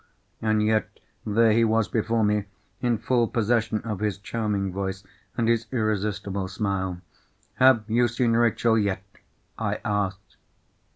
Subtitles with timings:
[0.41, 2.45] And yet there he was before me,
[2.81, 5.03] in full possession of his charming voice
[5.37, 7.01] and his irresistible smile!
[7.57, 9.03] "Have you seen Rachel yet?"
[9.59, 10.37] I asked.